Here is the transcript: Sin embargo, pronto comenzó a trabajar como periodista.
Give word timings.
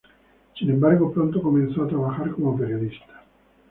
Sin 0.57 0.67
embargo, 0.71 1.13
pronto 1.13 1.39
comenzó 1.43 1.83
a 1.83 1.87
trabajar 1.87 2.31
como 2.31 2.57
periodista. 2.57 3.21